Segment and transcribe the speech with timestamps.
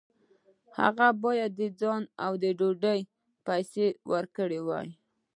[0.79, 2.99] هغه باید د ځای او ډوډۍ
[3.47, 4.87] پیسې ورکړې وای.